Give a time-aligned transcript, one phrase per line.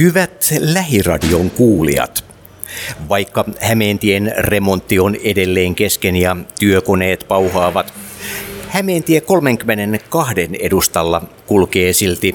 [0.00, 2.24] Hyvät lähiradion kuulijat,
[3.08, 7.92] vaikka Hämeentien remontti on edelleen kesken ja työkoneet pauhaavat,
[8.68, 12.34] Hämeentie 32 edustalla kulkee silti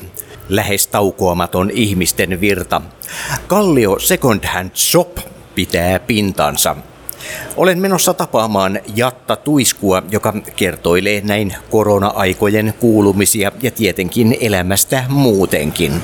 [0.50, 2.82] lähes taukoamaton ihmisten virta.
[3.48, 5.18] Kallio Second Hand Shop
[5.56, 6.76] pitää pintansa.
[7.58, 16.02] Olen menossa tapaamaan Jatta Tuiskua, joka kertoilee näin korona-aikojen kuulumisia ja tietenkin elämästä muutenkin.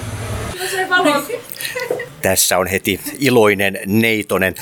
[2.22, 4.56] Tässä on heti iloinen neitonen.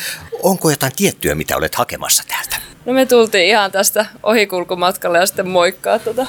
[0.44, 2.56] Onko jotain tiettyä, mitä olet hakemassa täältä?
[2.86, 6.28] No me tultiin ihan tästä ohikulkumatkalle ja sitten moikkaa tuota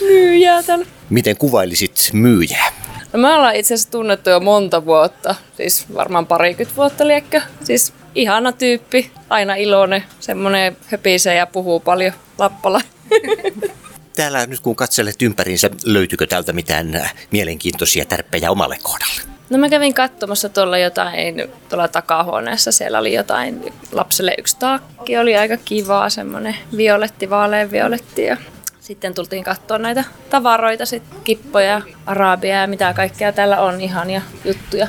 [0.00, 0.86] myyjää täällä.
[1.10, 2.72] Miten kuvailisit myyjää?
[3.12, 7.40] No me ollaan itse asiassa tunnettu jo monta vuotta, siis varmaan parikymmentä vuotta liekkö.
[7.64, 12.80] Siis ihana tyyppi, aina iloinen, semmoinen höpisee ja puhuu paljon lappala.
[14.16, 19.37] Täällä nyt kun katselet ympäriinsä, löytyykö täältä mitään mielenkiintoisia tärppejä omalle kohdalle?
[19.50, 25.36] No mä kävin katsomassa tuolla jotain, tuolla takahuoneessa, siellä oli jotain, lapselle yksi taakki, oli
[25.36, 28.36] aika kivaa, semmoinen violetti, vaalean violetti ja
[28.80, 34.88] sitten tultiin katsoa näitä tavaroita, sit kippoja, arabia ja mitä kaikkea täällä on, ihania juttuja.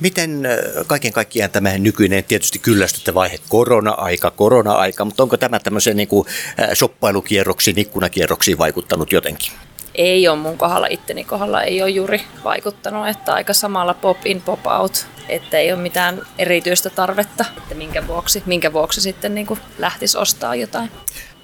[0.00, 0.48] Miten
[0.86, 6.26] kaiken kaikkiaan tämä nykyinen tietysti kyllästyttä vaihe, korona-aika, korona-aika, mutta onko tämä tämmöiseen niin kuin
[6.74, 9.52] shoppailukierroksiin, ikkunakierroksiin vaikuttanut jotenkin?
[9.96, 14.42] Ei ole mun kohdalla, itteni kohdalla ei ole juuri vaikuttanut, että aika samalla pop in,
[14.42, 19.46] pop out, että ei ole mitään erityistä tarvetta, että minkä vuoksi, minkä vuoksi sitten niin
[19.46, 20.90] kuin lähtisi ostaa jotain.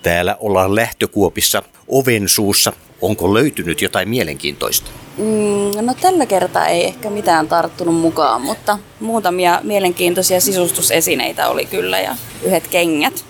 [0.03, 2.72] Täällä ollaan lähtökuopissa oven suussa.
[3.03, 4.91] Onko löytynyt jotain mielenkiintoista?
[5.19, 12.00] Mm, no tällä kertaa ei ehkä mitään tarttunut mukaan, mutta muutamia mielenkiintoisia sisustusesineitä oli kyllä
[12.00, 13.25] ja yhdet kengät.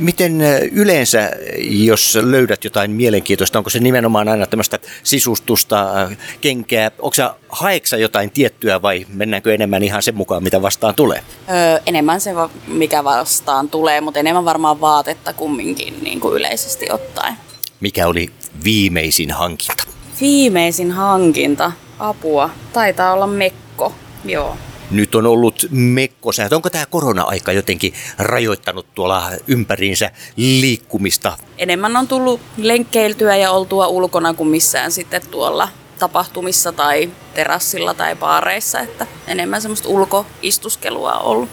[0.00, 0.40] Miten
[0.72, 1.30] yleensä,
[1.68, 8.30] jos löydät jotain mielenkiintoista, onko se nimenomaan aina tämmöistä sisustusta, kenkää, onko se haeksa jotain
[8.30, 11.22] tiettyä vai mennäänkö enemmän ihan sen mukaan, mitä vastaan tulee?
[11.50, 12.30] Öö, enemmän se,
[12.66, 17.34] mikä vastaan tulee, mutta enemmän varmaan vaatetta kumminkin niin kuin yleisesti ottaen.
[17.80, 18.30] Mikä oli
[18.64, 19.84] viimeisin hankinta?
[20.20, 21.72] Viimeisin hankinta?
[21.98, 22.50] Apua.
[22.72, 23.92] Taitaa olla mekko,
[24.24, 24.56] joo
[24.92, 26.56] nyt on ollut mekkosääntö.
[26.56, 31.38] Onko tämä korona-aika jotenkin rajoittanut tuolla ympäriinsä liikkumista?
[31.58, 38.16] Enemmän on tullut lenkkeiltyä ja oltua ulkona kuin missään sitten tuolla tapahtumissa tai terassilla tai
[38.16, 41.48] baareissa, että enemmän semmoista ulkoistuskelua on ollut.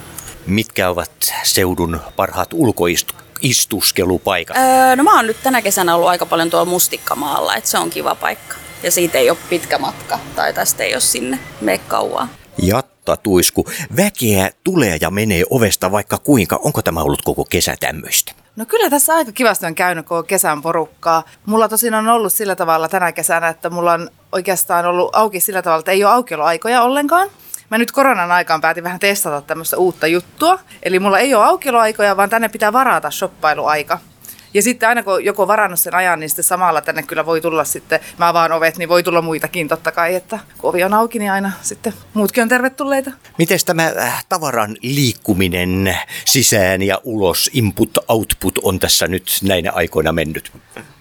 [0.46, 1.12] Mitkä ovat
[1.44, 4.58] seudun parhaat ulkoistuskelupaikat?
[4.58, 7.90] Öö, no mä oon nyt tänä kesänä ollut aika paljon tuolla Mustikkamaalla, että se on
[7.90, 8.56] kiva paikka.
[8.84, 12.30] Ja siitä ei ole pitkä matka, tai tästä ei ole sinne me kauan.
[13.10, 13.66] Jatta Tuisku,
[13.98, 16.60] väkeä tulee ja menee ovesta vaikka kuinka.
[16.64, 18.32] Onko tämä ollut koko kesä tämmöistä?
[18.56, 21.24] No kyllä tässä aika kivasti on käynyt koko kesän porukkaa.
[21.46, 25.62] Mulla tosin on ollut sillä tavalla tänä kesänä, että mulla on oikeastaan ollut auki sillä
[25.62, 27.30] tavalla, että ei ole aukioloaikoja ollenkaan.
[27.70, 30.60] Mä nyt koronan aikaan päätin vähän testata tämmöistä uutta juttua.
[30.84, 34.00] Eli mulla ei ole aukioloaikoja, vaan tänne pitää varata shoppailuaika.
[34.54, 37.42] Ja sitten aina kun joku on varannut sen ajan, niin sitten samalla tänne kyllä voi
[37.42, 40.94] tulla sitten, mä avaan ovet, niin voi tulla muitakin totta kai, että kun ovi on
[40.94, 43.12] auki, niin aina sitten muutkin on tervetulleita.
[43.38, 50.52] Miten tämä äh, tavaran liikkuminen sisään ja ulos, input-output on tässä nyt näinä aikoina mennyt?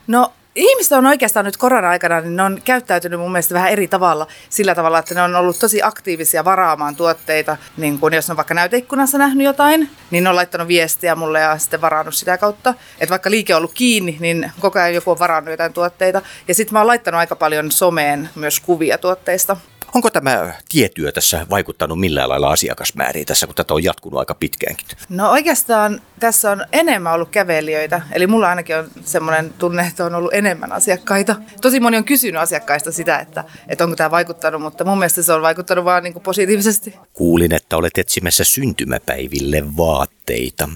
[0.06, 4.26] No ihmiset on oikeastaan nyt korona-aikana, niin ne on käyttäytynyt mun mielestä vähän eri tavalla.
[4.50, 7.56] Sillä tavalla, että ne on ollut tosi aktiivisia varaamaan tuotteita.
[7.76, 11.58] Niin kun jos on vaikka näyteikkunassa nähnyt jotain, niin ne on laittanut viestiä mulle ja
[11.58, 12.74] sitten varannut sitä kautta.
[13.00, 16.22] Että vaikka liike on ollut kiinni, niin koko ajan joku on varannut jotain tuotteita.
[16.48, 19.56] Ja sitten mä oon laittanut aika paljon someen myös kuvia tuotteista.
[19.94, 24.86] Onko tämä tietyö tässä vaikuttanut millään lailla asiakasmääriin tässä, kun tätä on jatkunut aika pitkäänkin?
[25.08, 30.14] No oikeastaan tässä on enemmän ollut kävelijöitä, eli mulla ainakin on semmoinen tunne, että on
[30.14, 31.36] ollut enemmän asiakkaita.
[31.60, 35.32] Tosi moni on kysynyt asiakkaista sitä, että, että onko tämä vaikuttanut, mutta mun mielestä se
[35.32, 36.94] on vaikuttanut vaan niin kuin positiivisesti.
[37.12, 40.68] Kuulin, että olet etsimässä syntymäpäiville vaatteita.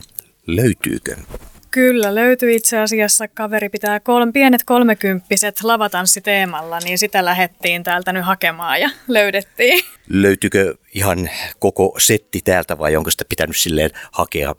[0.47, 1.17] Löytyykö?
[1.73, 3.29] Kyllä, löytyy itse asiassa.
[3.29, 9.85] Kaveri pitää kolme, pienet kolmekymppiset lavatanssiteemalla, niin sitä lähettiin täältä nyt hakemaan ja löydettiin.
[10.09, 14.55] Löytyykö ihan koko setti täältä vai onko sitä pitänyt silleen hakea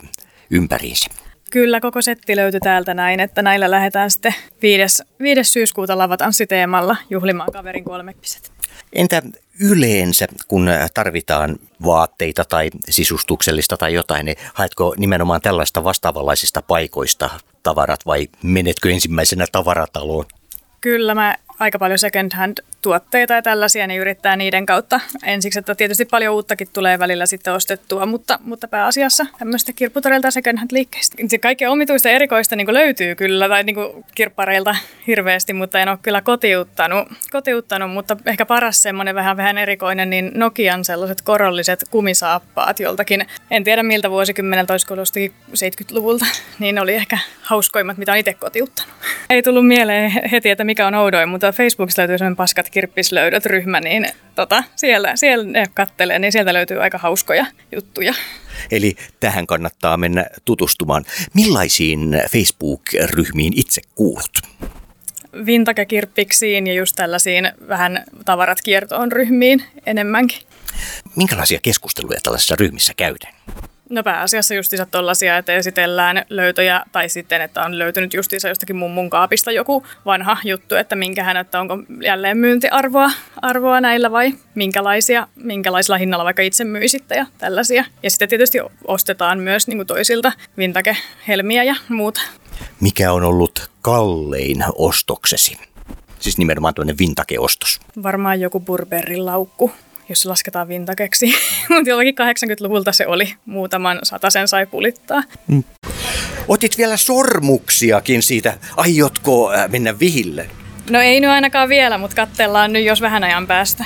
[0.50, 1.23] ympäriinsä?
[1.50, 5.02] Kyllä, koko setti löytyi täältä näin, että näillä lähdetään sitten 5.
[5.20, 5.44] 5.
[5.44, 8.52] syyskuuta lavatanssiteemalla juhlimaan kaverin kolmekymppiset.
[8.92, 9.22] Entä
[9.60, 17.30] yleensä, kun tarvitaan vaatteita tai sisustuksellista tai jotain, niin haetko nimenomaan tällaista vastaavanlaisista paikoista
[17.62, 20.24] tavarat vai menetkö ensimmäisenä tavarataloon?
[20.80, 25.74] Kyllä, mä aika paljon second hand tuotteita ja tällaisia, niin yrittää niiden kautta ensiksi, että
[25.74, 30.28] tietysti paljon uuttakin tulee välillä sitten ostettua, mutta, mutta pääasiassa tämmöistä kirpputoreilta
[30.58, 31.16] hand liikkeistä.
[31.28, 33.76] Se kaikkea omituista erikoista niin löytyy kyllä, tai niin
[34.14, 34.76] kirppareilta
[35.06, 40.30] hirveästi, mutta en ole kyllä kotiuttanut, kotiuttanut mutta ehkä paras semmoinen vähän, vähän erikoinen, niin
[40.34, 46.26] Nokian sellaiset korolliset kumisaappaat joltakin, en tiedä miltä vuosikymmeneltä, olisiko 70-luvulta,
[46.58, 48.94] niin oli ehkä hauskoimmat, mitä on itse kotiuttanut.
[49.30, 53.80] Ei tullut mieleen heti, että mikä on oudoin, mutta Facebookissa löytyy sellainen paskat kirppislöydöt ryhmä,
[53.80, 58.14] niin tota, siellä, siellä ne kattelee, niin sieltä löytyy aika hauskoja juttuja.
[58.70, 61.04] Eli tähän kannattaa mennä tutustumaan.
[61.34, 64.38] Millaisiin Facebook-ryhmiin itse kuulut?
[65.46, 70.38] Vintage-kirppiksiin ja just tällaisiin vähän tavarat kiertoon ryhmiin enemmänkin.
[71.16, 73.34] Minkälaisia keskusteluja tällaisissa ryhmissä käydään?
[73.94, 79.10] No pääasiassa justiinsa tollaisia, että esitellään löytöjä tai sitten, että on löytynyt justiinsa jostakin mummun
[79.10, 83.10] kaapista joku vanha juttu, että minkähän, että onko jälleen myyntiarvoa
[83.42, 87.84] arvoa näillä vai minkälaisia, minkälaisilla hinnalla vaikka itse myisitte ja tällaisia.
[88.02, 88.58] Ja sitten tietysti
[88.88, 92.20] ostetaan myös niin kuin toisilta vintage-helmiä ja muuta.
[92.80, 95.58] Mikä on ollut kallein ostoksesi?
[96.18, 97.80] Siis nimenomaan tuonne vintage-ostos.
[98.02, 99.72] Varmaan joku Burberryn laukku
[100.08, 101.26] jos lasketaan vintakeksi.
[101.70, 103.34] Mutta jollakin 80-luvulta se oli.
[103.46, 103.98] Muutaman
[104.28, 105.22] sen sai pulittaa.
[105.46, 105.64] Mm.
[106.48, 108.58] Otit vielä sormuksiakin siitä.
[108.76, 110.46] Aiotko äh, mennä vihille?
[110.90, 113.84] No ei nyt ainakaan vielä, mutta katsellaan nyt jos vähän ajan päästä.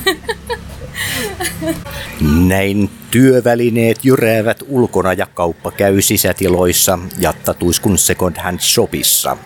[2.48, 9.36] Näin työvälineet jyräävät ulkona ja kauppa käy sisätiloissa Jatta Tuiskun Second Hand Shopissa.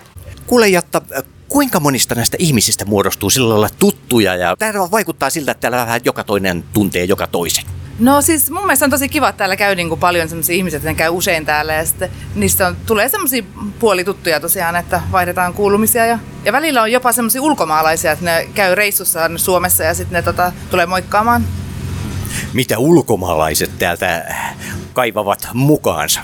[0.47, 1.01] Kuule Jatta,
[1.49, 6.01] kuinka monista näistä ihmisistä muodostuu sillä lailla tuttuja ja tämä vaikuttaa siltä, että täällä vähän
[6.05, 7.65] joka toinen tuntee joka toisen.
[7.99, 10.77] No siis mun mielestä on tosi kiva, että täällä käy niin kuin paljon sellaisia ihmisiä,
[10.77, 13.43] että ne käy usein täällä ja sitten niistä on, tulee semmoisia
[13.79, 18.75] puolituttuja tosiaan, että vaihdetaan kuulumisia ja, ja välillä on jopa semmoisia ulkomaalaisia, että ne käy
[18.75, 21.45] reissussa Suomessa ja sitten ne tota, tulee moikkaamaan.
[22.53, 24.35] Mitä ulkomaalaiset täältä
[24.93, 26.21] kaivavat mukaansa?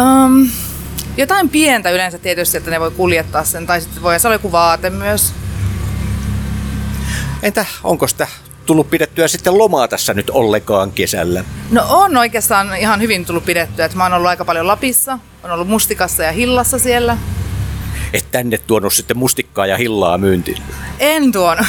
[0.00, 0.50] Um,
[1.16, 4.90] jotain pientä yleensä tietysti, että ne voi kuljettaa sen, tai sitten voi olla joku vaate
[4.90, 5.34] myös.
[7.42, 8.26] Entä onko sitä
[8.66, 11.44] tullut pidettyä sitten lomaa tässä nyt ollenkaan kesällä?
[11.70, 13.84] No on oikeastaan ihan hyvin tullut pidettyä.
[13.84, 17.16] Että mä oon ollut aika paljon Lapissa, on ollut mustikassa ja hillassa siellä.
[18.12, 20.62] Et tänne tuonut sitten mustikkaa ja hillaa myyntiin?
[20.98, 21.66] En tuonut.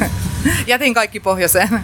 [0.66, 1.80] Jätin kaikki pohjoiseen.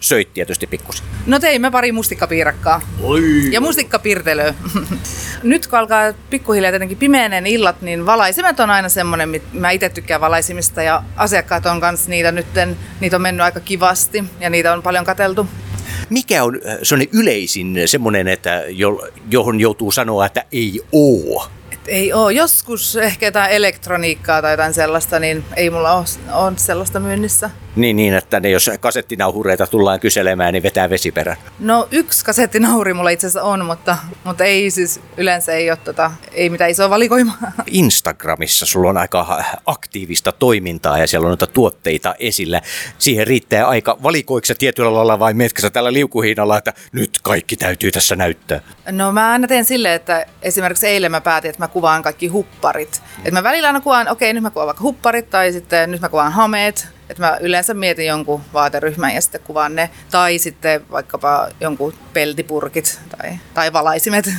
[0.00, 1.06] Söit tietysti pikkusen.
[1.26, 2.80] No teimme pari mustikkapiirakkaa.
[3.02, 3.22] Oi.
[3.52, 4.52] Ja mustikkapirtelö.
[5.42, 10.20] Nyt kun alkaa pikkuhiljaa tietenkin pimeäneen illat, niin valaisimet on aina semmoinen, mä itse tykkään
[10.20, 12.46] valaisimista ja asiakkaat on kanssa niitä nyt,
[13.00, 15.46] niitä on mennyt aika kivasti ja niitä on paljon kateltu.
[16.10, 18.64] Mikä on äh, sellainen yleisin semmoinen, että
[19.30, 21.50] johon joutuu sanoa, että ei oo?
[21.90, 22.32] ei ole.
[22.32, 27.50] Joskus ehkä jotain elektroniikkaa tai jotain sellaista, niin ei mulla ole sellaista myynnissä.
[27.76, 31.36] Niin, niin, että ne, jos kasettinauhureita tullaan kyselemään, niin vetää vesiperän.
[31.58, 36.10] No yksi kasettinauhuri mulla itse asiassa on, mutta, mutta ei siis yleensä ei ole tota,
[36.32, 37.52] ei mitään isoa valikoimaa.
[37.66, 42.62] Instagramissa sulla on aika aktiivista toimintaa ja siellä on noita tuotteita esillä.
[42.98, 43.98] Siihen riittää aika.
[44.02, 48.60] Valikoiksi tietyllä lailla vai metkä tällä liukuhiinalla, että nyt kaikki täytyy tässä näyttää?
[48.90, 53.02] No mä aina teen silleen, että esimerkiksi eilen mä päätin, että mä kuvaan kaikki hupparit.
[53.24, 56.08] Et mä välillä aina kuvaan, okei nyt mä kuvaan vaikka hupparit tai sitten nyt mä
[56.08, 56.99] kuvaan hameet.
[57.10, 59.90] Että mä yleensä mietin jonkun vaateryhmän ja sitten kuvaan ne.
[60.10, 64.30] Tai sitten vaikkapa jonkun peltipurkit tai, tai valaisimet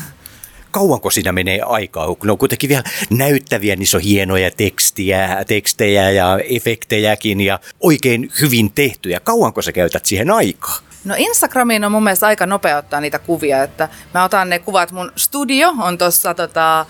[0.72, 6.12] kauanko siinä menee aikaa, kun ne on kuitenkin vielä näyttäviä, niissä on hienoja tekstiä, tekstejä
[6.12, 9.20] ja efektejäkin ja oikein hyvin tehtyjä.
[9.20, 10.78] Kauanko sä käytät siihen aikaa?
[11.06, 14.92] No Instagramiin on mun mielestä aika nopea ottaa niitä kuvia, että mä otan ne kuvat,
[14.92, 16.86] mun studio on tuossa tota,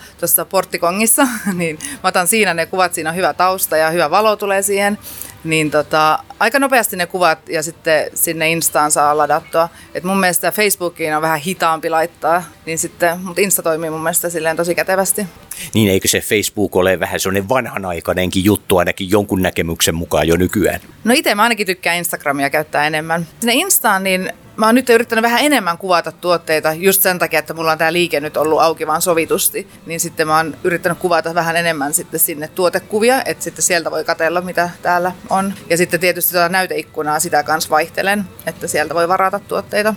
[0.50, 4.62] porttikongissa, niin mä otan siinä ne kuvat, siinä on hyvä tausta ja hyvä valo tulee
[4.62, 4.98] siihen
[5.44, 9.68] niin tota, aika nopeasti ne kuvat ja sitten sinne Instaan saa ladattua.
[9.94, 14.30] Et mun mielestä Facebookiin on vähän hitaampi laittaa, niin sitten, mutta Insta toimii mun mielestä
[14.30, 15.26] silleen tosi kätevästi.
[15.74, 20.80] Niin eikö se Facebook ole vähän sellainen vanhanaikainenkin juttu ainakin jonkun näkemyksen mukaan jo nykyään?
[21.04, 23.26] No itse mä ainakin tykkään Instagramia käyttää enemmän.
[23.40, 27.54] Sinne Instaan niin mä oon nyt yrittänyt vähän enemmän kuvata tuotteita just sen takia, että
[27.54, 29.68] mulla on tämä liike nyt ollut auki vaan sovitusti.
[29.86, 34.04] Niin sitten mä oon yrittänyt kuvata vähän enemmän sitten sinne tuotekuvia, että sitten sieltä voi
[34.04, 35.54] katella mitä täällä on.
[35.70, 39.94] Ja sitten tietysti tuota näyteikkunaa sitä kanssa vaihtelen, että sieltä voi varata tuotteita.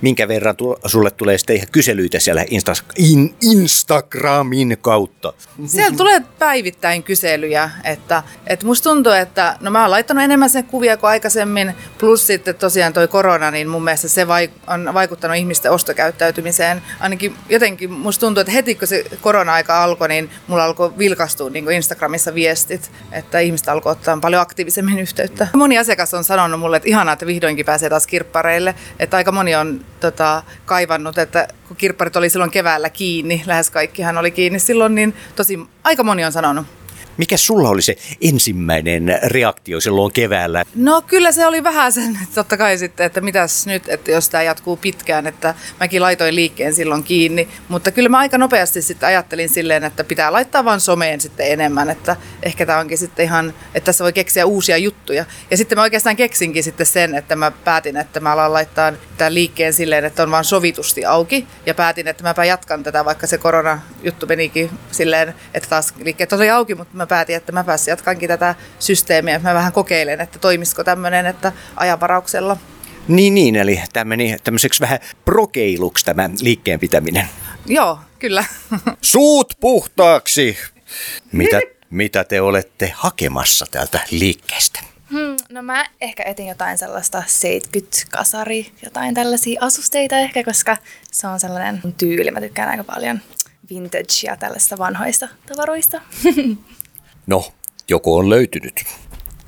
[0.00, 5.32] Minkä verran tu- sulle tulee sitten ihan kyselyitä siellä Insta- in- Instagramin kautta?
[5.66, 10.64] Siellä tulee päivittäin kyselyjä, että, että musta tuntuu, että no mä oon laittanut enemmän sen
[10.64, 15.36] kuvia kuin aikaisemmin, plus sitten tosiaan toi korona, niin mun mielestä se vaik- on vaikuttanut
[15.36, 16.82] ihmisten ostokäyttäytymiseen.
[17.00, 21.64] Ainakin jotenkin musta tuntuu, että heti kun se korona-aika alkoi, niin mulla alkoi vilkastua niin
[21.64, 25.48] kuin Instagramissa viestit, että ihmiset alkoi ottaa paljon aktiivisemmin yhteyttä.
[25.54, 29.54] Moni asiakas on sanonut mulle, että ihanaa, että vihdoinkin pääsee taas kirppareille, että aika moni
[29.54, 34.94] on tota, kaivannut, että kun kirpparit oli silloin keväällä kiinni, lähes kaikkihan oli kiinni silloin,
[34.94, 36.66] niin tosi aika moni on sanonut.
[37.16, 40.64] Mikä sulla oli se ensimmäinen reaktio silloin keväällä?
[40.74, 44.28] No kyllä se oli vähän sen, että totta kai sitten, että mitäs nyt, että jos
[44.28, 49.06] tämä jatkuu pitkään, että mäkin laitoin liikkeen silloin kiinni, mutta kyllä mä aika nopeasti sitten
[49.06, 53.54] ajattelin silleen, että pitää laittaa vaan someen sitten enemmän, että ehkä tämä onkin sitten ihan,
[53.74, 55.24] että tässä voi keksiä uusia juttuja.
[55.50, 59.34] Ja sitten mä oikeastaan keksinkin sitten sen, että mä päätin, että mä alan laittaa tämän
[59.34, 63.38] liikkeen silleen, että on vaan sovitusti auki ja päätin, että mäpä jatkan tätä, vaikka se
[63.38, 68.28] korona-juttu menikin silleen, että taas liikkeet oli auki, mutta mä päätin, että mä pääsin jatkankin
[68.28, 69.38] tätä systeemiä.
[69.38, 72.56] Mä vähän kokeilen, että toimisiko tämmöinen, että ajanvarauksella.
[73.08, 77.28] Niin, niin, eli tämmöni, tämmöiseksi vähän prokeiluksi tämä liikkeen pitäminen.
[77.66, 78.44] Joo, kyllä.
[79.00, 80.58] Suut puhtaaksi!
[81.32, 84.80] Mitä, mitä te olette hakemassa täältä liikkeestä?
[85.10, 90.76] Hmm, no mä ehkä etin jotain sellaista 70-kasari, jotain tällaisia asusteita ehkä, koska
[91.12, 92.30] se on sellainen tyyli.
[92.30, 93.20] Mä tykkään aika paljon
[93.70, 96.00] vintage ja tällaista vanhoista tavaroista.
[97.26, 97.52] No,
[97.88, 98.84] joko on löytynyt?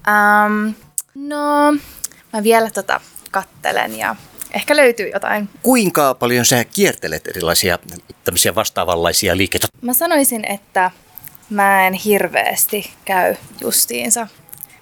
[0.08, 0.74] um,
[1.14, 1.72] no,
[2.32, 4.16] mä vielä tota kattelen ja
[4.54, 5.48] ehkä löytyy jotain.
[5.62, 7.78] Kuinka paljon sä kiertelet erilaisia
[8.24, 9.66] tämmöisiä vastaavanlaisia liikkeitä?
[9.80, 10.90] Mä sanoisin, että
[11.50, 14.26] mä en hirveästi käy justiinsa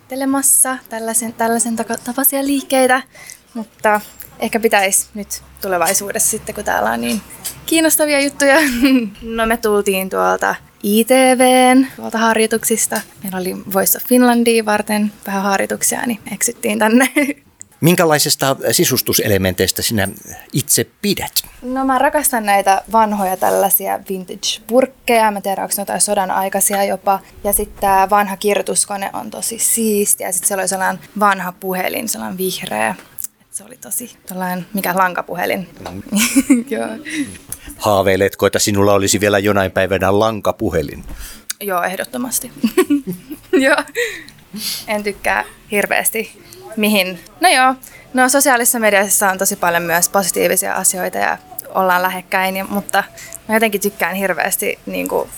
[0.08, 3.02] telemassa tällaisen, tällaisen tapaisia liikkeitä,
[3.54, 4.00] mutta
[4.38, 7.20] ehkä pitäisi nyt tulevaisuudessa sitten, kun täällä on niin
[7.66, 8.56] kiinnostavia juttuja.
[9.22, 10.54] No me tultiin tuolta
[10.86, 13.00] ITVn tuolta harjoituksista.
[13.22, 17.08] Meillä oli Voice of Finlandia varten vähän harjoituksia, niin eksyttiin tänne.
[17.80, 20.08] Minkälaisista sisustuselementeistä sinä
[20.52, 21.32] itse pidät?
[21.62, 25.30] No mä rakastan näitä vanhoja tällaisia vintage-purkkeja.
[25.30, 27.20] Mä tiedän, onko ne jotain sodan aikaisia jopa.
[27.44, 30.26] Ja sitten tämä vanha kirjoituskone on tosi siistiä.
[30.26, 32.94] Ja sitten siellä oli sellainen vanha puhelin, sellainen vihreä.
[33.50, 35.68] Se oli tosi tällainen, mikä lankapuhelin.
[36.70, 36.88] Joo.
[37.84, 41.04] Haaveiletko, että sinulla olisi vielä jonain päivänä lankapuhelin?
[41.60, 42.52] Joo, ehdottomasti.
[43.66, 43.76] joo.
[44.88, 46.42] En tykkää hirveästi
[46.76, 47.18] mihin.
[47.40, 47.74] No joo,
[48.14, 51.38] no sosiaalisessa mediassa on tosi paljon myös positiivisia asioita ja
[51.74, 53.04] ollaan lähekkäin, mutta
[53.48, 55.28] mä jotenkin tykkään hirveästi niin kuin,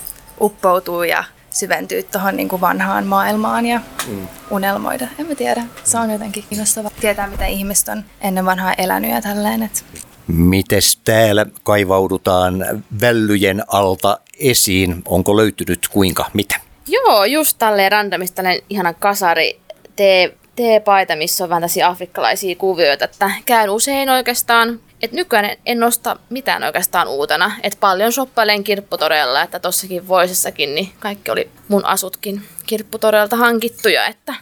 [0.41, 4.27] uppoutua ja syventyä tuohon niin vanhaan maailmaan ja mm.
[4.51, 5.07] unelmoida.
[5.19, 9.21] En mä tiedä, se on jotenkin kiinnostavaa tietää, mitä ihmiset on ennen vanhaa elänyt ja
[9.21, 9.63] tälleen.
[9.63, 9.85] Et
[10.27, 15.01] Mites täällä kaivaudutaan vällyjen alta esiin?
[15.05, 16.55] Onko löytynyt kuinka mitä?
[16.87, 19.59] Joo, just tälleen randomista tällainen ihana kasari
[19.95, 24.79] tee, teepaita, missä on vähän tällaisia afrikkalaisia kuvioita, että käyn usein oikeastaan.
[25.01, 27.51] Et nykyään en- en nosta mitään oikeastaan uutena.
[27.63, 34.33] Et paljon shoppailen kirpputorella, että tossakin voisessakin, niin kaikki oli mun asutkin kirpputorelta hankittuja, että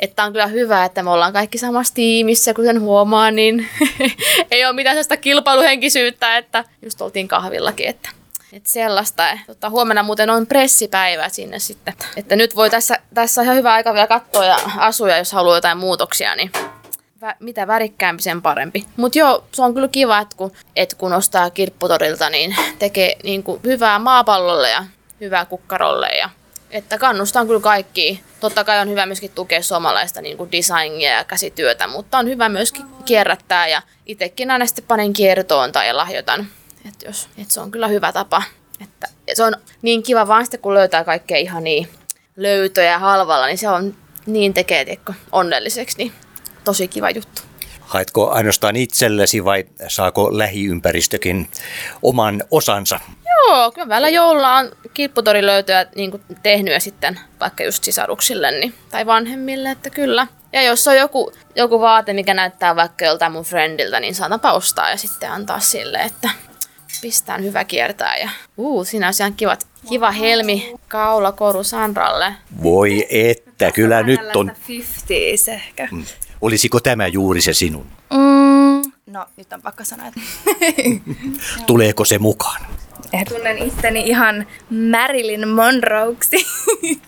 [0.00, 3.68] että on kyllä hyvä, että me ollaan kaikki samassa tiimissä, kuten huomaa, niin
[4.50, 8.08] ei ole mitään sellaista kilpailuhenkisyyttä, että just oltiin kahvillakin, että
[8.52, 9.38] että sellaista.
[9.46, 11.94] Tota, huomenna muuten on pressipäivä sinne sitten.
[12.16, 15.78] Että nyt voi tässä, tässä ihan hyvä aika vielä katsoa ja asuja, jos haluaa jotain
[15.78, 16.50] muutoksia, niin
[17.24, 18.86] vä- mitä värikkäämpi, sen parempi.
[18.96, 23.42] Mutta joo, se on kyllä kiva, että kun, et kun ostaa kirpputorilta, niin tekee niin
[23.42, 24.84] kuin hyvää maapallolle ja
[25.20, 26.08] hyvää kukkarolle.
[26.08, 26.30] Ja,
[26.76, 28.20] että kannustan kyllä kaikki.
[28.40, 32.48] Totta kai on hyvä myöskin tukea suomalaista niin kuin designia ja käsityötä, mutta on hyvä
[32.48, 36.46] myöskin kierrättää ja itsekin aina sitten panen kiertoon tai lahjoitan.
[36.88, 38.42] Et jos, et se on kyllä hyvä tapa.
[38.80, 41.88] Että se on niin kiva vaan sitten, kun löytää kaikkea ihan niin
[42.36, 46.12] löytöjä halvalla, niin se on niin tekee tiekko, onnelliseksi, niin
[46.64, 47.42] tosi kiva juttu.
[47.80, 51.48] Haetko ainoastaan itsellesi vai saako lähiympäristökin
[52.02, 53.00] oman osansa?
[53.36, 58.74] Joo, kyllä välillä joululla on kilpputorilöytöjä niin kuin tehnyt ja sitten vaikka just sisaruksille niin,
[58.90, 60.26] tai vanhemmille, että kyllä.
[60.52, 64.90] Ja jos on joku, joku vaate, mikä näyttää vaikka joltain mun friendiltä, niin saatanpa ostaa
[64.90, 66.30] ja sitten antaa sille, että
[67.00, 68.16] pistään hyvä kiertää.
[68.16, 72.34] Ja uu, siinä on ihan kivat, kiva helmi kaulakoru Sanralle.
[72.62, 74.52] Voi että, kyllä nyt on.
[74.68, 75.88] 50 ehkä.
[76.40, 77.86] Olisiko tämä juuri se sinun?
[78.12, 80.20] Mm, no, nyt on pakko sanoa, että
[81.66, 82.66] Tuleeko se mukaan?
[83.28, 84.46] Tunnen itteni ihan
[84.90, 86.36] Marilyn Monroeksi.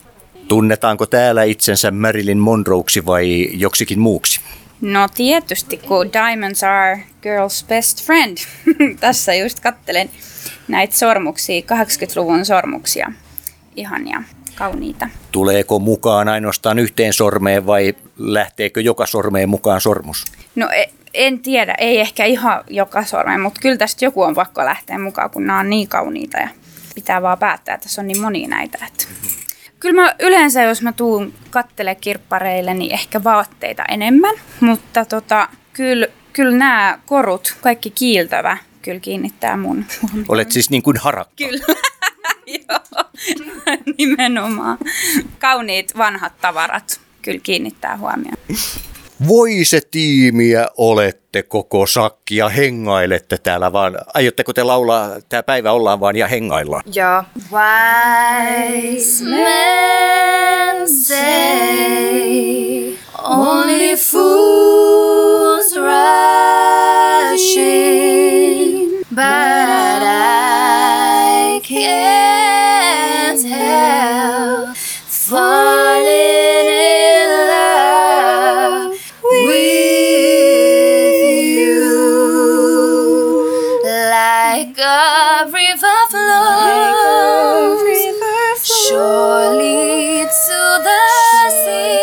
[0.48, 4.40] Tunnetaanko täällä itsensä Marilyn Monroeksi vai joksikin muuksi?
[4.80, 8.38] No tietysti, kun diamonds are girl's best friend.
[9.00, 10.10] Tässä just kattelen
[10.68, 13.12] näitä sormuksia, 80-luvun sormuksia.
[13.76, 14.22] Ihania,
[14.54, 15.08] kauniita.
[15.32, 20.24] Tuleeko mukaan ainoastaan yhteen sormeen vai lähteekö joka sormeen mukaan sormus?
[20.54, 24.64] No e- en tiedä, ei ehkä ihan joka sormeen, mutta kyllä tästä joku on pakko
[24.64, 26.48] lähteä mukaan, kun nämä on niin kauniita ja
[26.94, 28.78] pitää vaan päättää, että tässä on niin moni näitä.
[28.86, 29.04] Että.
[29.80, 36.06] Kyllä mä yleensä, jos mä tuun kattele kirppareille, niin ehkä vaatteita enemmän, mutta tota, kyllä,
[36.32, 40.26] kyllä nämä korut, kaikki kiiltävä, kyllä kiinnittää mun huomioon.
[40.28, 41.34] Olet siis niin kuin harakka.
[41.36, 41.64] Kyllä.
[42.68, 43.04] Joo,
[43.98, 44.78] nimenomaan.
[45.38, 48.38] Kauniit vanhat tavarat kyllä kiinnittää huomioon.
[49.26, 53.98] Voi se tiimiä olette koko sakki ja hengailette täällä vaan.
[54.14, 56.82] Aiotteko te laulaa, tämä päivä ollaan vaan ja hengaillaan?
[56.94, 57.22] Joo.
[57.52, 62.18] Wise men say
[63.22, 74.77] only fools rush in, but I can't help
[84.98, 87.82] a river flows
[88.64, 91.02] surely to the
[91.62, 91.97] sea,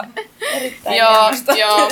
[0.00, 0.56] lennosta.
[0.56, 1.52] Erittäin joo, lennosta.
[1.52, 1.90] joo.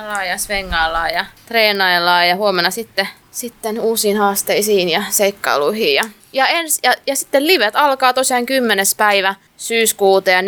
[0.00, 5.94] Ollaan ja svengaillaan ja treenaillaan ja huomenna sitten, sitten uusiin haasteisiin ja seikkailuihin.
[5.94, 8.86] Ja, ja, ens, ja, ja sitten livet alkaa tosiaan 10.
[8.96, 10.46] päivä syyskuuta ja 4.9.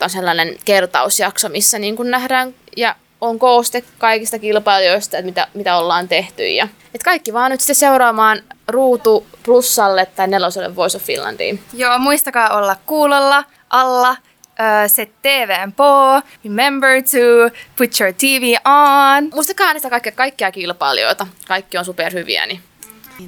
[0.00, 5.76] on sellainen kertausjakso, missä niin kuin nähdään ja on kooste kaikista kilpailijoista, että mitä, mitä
[5.76, 6.48] ollaan tehty.
[6.48, 11.60] Ja, et kaikki vaan nyt sitten seuraamaan Ruutu Plussalle tai neloselle Voice of Finlandiin.
[11.74, 14.16] Joo, muistakaa olla kuulolla, alla,
[14.58, 19.30] uh, set TVn på, remember to put your TV on.
[19.34, 21.26] Muistakaa äänestää kaikkia, kaikkia kilpailijoita.
[21.48, 22.60] Kaikki on superhyviä, niin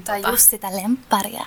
[0.04, 1.38] Tai just sitä lempparia.